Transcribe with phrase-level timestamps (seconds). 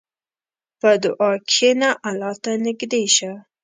[0.79, 3.31] په دعا کښېنه، الله ته نږدې شه.